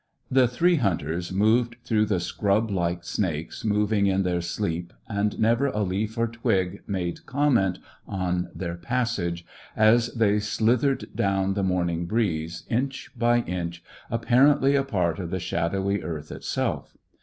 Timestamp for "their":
4.23-4.41, 8.55-8.73